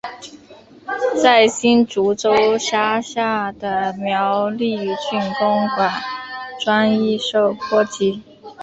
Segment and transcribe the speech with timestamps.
[1.23, 5.91] 而新竹州辖下的苗栗郡公馆
[6.59, 8.23] 庄亦受波及。